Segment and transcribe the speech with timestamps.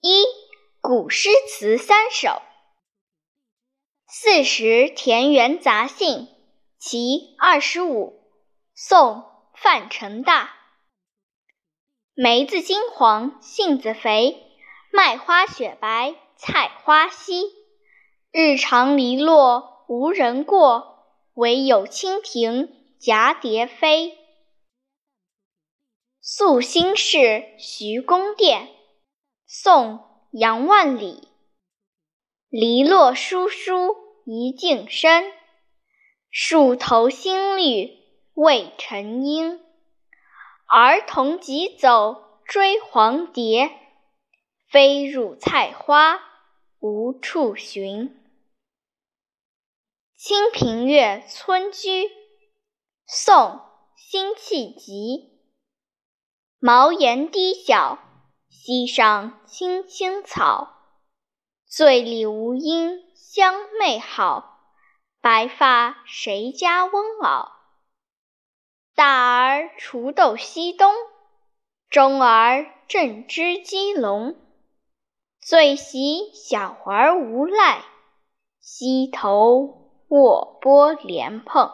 [0.00, 0.26] 一
[0.80, 2.40] 古诗词三首。
[4.06, 6.28] 四时田园杂兴，
[6.78, 8.22] 其二十五。
[8.76, 9.16] 宋·
[9.56, 10.54] 范成大。
[12.14, 14.40] 梅子金黄，杏子肥，
[14.92, 17.42] 麦花雪白，菜花稀。
[18.30, 22.68] 日长篱落无人过，惟有蜻蜓
[23.00, 24.16] 蛱蝶飞。
[26.20, 28.76] 宿新市徐公店。
[29.50, 29.94] 宋·
[30.30, 31.26] 杨万里。
[32.50, 33.96] 篱落疏疏
[34.26, 35.32] 一径深，
[36.28, 37.96] 树头新绿
[38.34, 39.64] 未成阴。
[40.66, 43.70] 儿童急走追黄蝶，
[44.68, 46.20] 飞入菜花
[46.78, 48.10] 无处寻。
[50.14, 52.04] 《清平乐·村居》
[53.06, 53.34] 宋·
[53.96, 55.40] 辛弃疾。
[56.58, 58.04] 茅檐低小。
[58.48, 60.74] 溪上青青草，
[61.66, 64.60] 醉里吴音相媚好。
[65.20, 67.50] 白发谁家翁媪？
[68.94, 70.94] 大儿锄豆溪东，
[71.90, 74.36] 中儿正织鸡笼。
[75.40, 77.84] 最喜小儿无赖，
[78.60, 81.70] 溪头卧剥莲蓬。